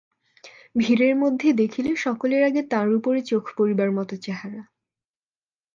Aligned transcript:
ভিড়ের 0.75 1.15
মধ্যে 1.15 1.47
দেখিলে 1.53 1.91
সকলের 1.97 2.41
আগে 2.43 2.61
তাঁর 2.63 2.87
উপরে 2.93 3.19
চোখ 3.21 3.43
পড়িবার 3.57 3.89
মতো 3.91 4.13
চেহারা। 4.17 4.61